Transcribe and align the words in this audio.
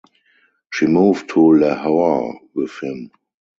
She 0.73 0.87
moved 0.87 1.29
to 1.29 1.53
Lahore 1.59 2.39
with 2.55 2.71
him. 2.81 3.11